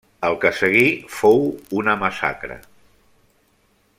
[0.27, 0.85] El que seguí
[1.17, 1.43] fou
[1.81, 2.57] una massacre.